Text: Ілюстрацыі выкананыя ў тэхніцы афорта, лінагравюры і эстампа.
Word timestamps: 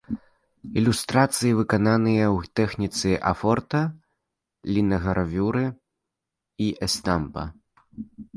Ілюстрацыі 0.79 1.51
выкананыя 1.59 2.23
ў 2.37 2.51
тэхніцы 2.59 3.09
афорта, 3.33 3.81
лінагравюры 4.79 5.63
і 5.69 6.67
эстампа. 6.89 7.43